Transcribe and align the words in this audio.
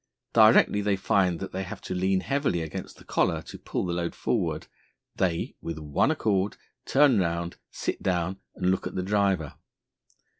Directly 0.33 0.81
they 0.81 0.95
find 0.95 1.39
that 1.39 1.51
they 1.51 1.61
have 1.61 1.79
to 1.81 1.93
lean 1.93 2.21
heavily 2.21 2.61
against 2.63 2.97
the 2.97 3.03
collar 3.03 3.43
to 3.43 3.59
pull 3.59 3.85
the 3.85 3.93
load 3.93 4.15
forward, 4.15 4.65
they, 5.17 5.53
with 5.61 5.77
one 5.77 6.09
accord, 6.09 6.57
turn 6.87 7.19
round, 7.19 7.57
sit 7.69 8.01
down, 8.01 8.39
and 8.55 8.71
look 8.71 8.87
at 8.87 8.95
the 8.95 9.03
driver. 9.03 9.53